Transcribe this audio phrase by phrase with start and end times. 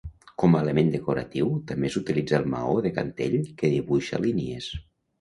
[0.43, 4.77] Com a element decoratiu també s'utilitza el maó de cantell que dibuixa línies.